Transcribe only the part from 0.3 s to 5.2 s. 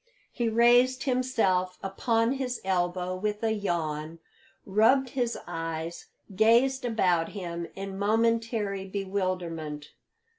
He raised himself upon his elbow with a yawn, rubbed